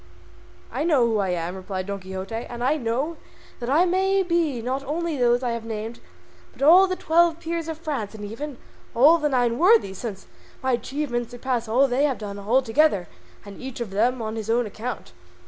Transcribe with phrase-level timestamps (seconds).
[0.71, 3.17] "I know who I am," replied Don Quixote, "and I know
[3.59, 5.99] that I may be not only those I have named,
[6.53, 8.57] but all the Twelve Peers of France and even
[8.95, 10.25] all the Nine Worthies, since
[10.63, 13.07] my achievements surpass all that they have done all together
[13.45, 15.13] and each of them on his own account."